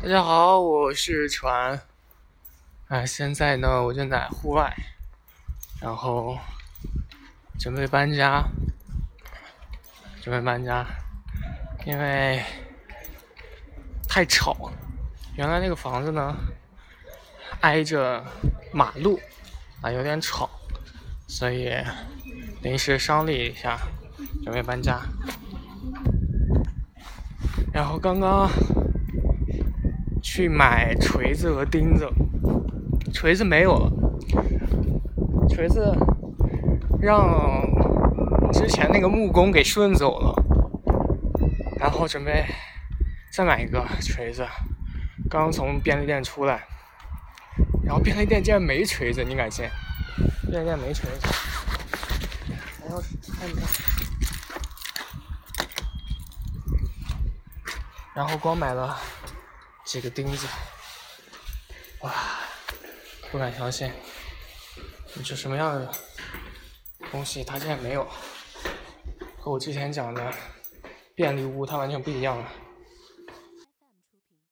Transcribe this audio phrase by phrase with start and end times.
[0.00, 1.80] 大家好，我是船。
[2.86, 4.72] 哎，现在呢，我正在户外，
[5.82, 6.38] 然后
[7.58, 8.44] 准备搬家，
[10.22, 10.86] 准备搬家，
[11.84, 12.44] 因为
[14.08, 14.72] 太吵了。
[15.34, 16.32] 原来那个房子呢，
[17.60, 18.24] 挨着
[18.72, 19.20] 马路，
[19.82, 20.48] 啊，有点吵，
[21.26, 21.74] 所以
[22.62, 23.76] 临时商量一下，
[24.44, 25.00] 准备搬家。
[27.72, 28.48] 然后刚刚
[30.38, 32.08] 去买锤子和钉子，
[33.12, 33.90] 锤子没有了，
[35.48, 35.92] 锤子
[37.00, 37.60] 让
[38.52, 40.40] 之前那个木工给顺走了，
[41.80, 42.44] 然后准备
[43.32, 44.46] 再买一个锤子。
[45.28, 46.64] 刚从便利店出来，
[47.82, 49.68] 然后便利店竟然没锤子，你敢信？
[50.48, 51.26] 便利店没锤子，
[52.84, 53.66] 然后看一下。
[58.14, 58.96] 然后光买了
[59.88, 60.46] 几个钉子，
[62.00, 62.12] 哇，
[63.30, 63.90] 不敢相信，
[65.14, 65.90] 你这什么样的
[67.10, 67.42] 东西？
[67.42, 68.06] 它竟然没有，
[69.38, 70.30] 和我之前讲的
[71.14, 72.52] 便利屋它完全不一样了。